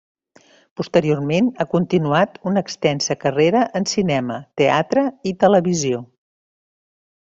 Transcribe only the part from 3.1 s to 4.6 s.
carrera en cinema,